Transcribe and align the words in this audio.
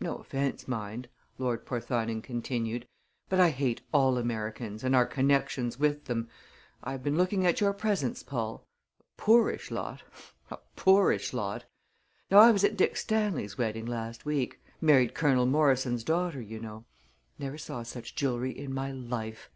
No 0.00 0.16
offense, 0.16 0.66
mind," 0.66 1.06
Lord 1.38 1.64
Porthoning 1.64 2.20
continued; 2.20 2.88
"but 3.28 3.38
I 3.38 3.50
hate 3.50 3.80
all 3.92 4.18
Americans 4.18 4.82
and 4.82 4.92
our 4.92 5.06
connections 5.06 5.78
with 5.78 6.06
them. 6.06 6.28
I 6.82 6.90
have 6.90 7.04
been 7.04 7.16
looking 7.16 7.46
at 7.46 7.60
your 7.60 7.72
presents, 7.72 8.24
Paul. 8.24 8.64
A 8.98 9.04
poorish 9.16 9.70
lot 9.70 10.02
a 10.50 10.56
poorish 10.74 11.32
lot! 11.32 11.64
Now 12.28 12.38
I 12.40 12.50
was 12.50 12.64
at 12.64 12.76
Dick 12.76 12.96
Stanley's 12.96 13.56
wedding 13.56 13.86
last 13.86 14.24
week 14.26 14.60
married 14.80 15.14
Colonel 15.14 15.46
Morrison's 15.46 16.02
daughter, 16.02 16.40
you 16.40 16.58
know. 16.58 16.84
Never 17.38 17.56
saw 17.56 17.84
such 17.84 18.16
jewelry 18.16 18.50
in 18.50 18.74
my 18.74 18.90
life! 18.90 19.48